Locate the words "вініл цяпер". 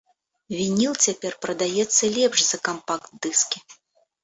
0.59-1.33